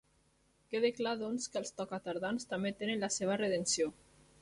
Queda 0.73 0.91
clar, 0.99 1.11
doncs, 1.19 1.45
que 1.53 1.61
els 1.65 1.71
tocatardans 1.83 2.51
també 2.55 2.75
tenen 2.83 3.07
la 3.07 3.15
seva 3.21 3.41
redempció. 3.47 3.97